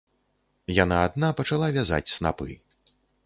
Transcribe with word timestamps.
Яна 0.83 0.97
адна 1.09 1.29
пачала 1.41 1.67
вязаць 1.77 2.13
снапы. 2.17 2.49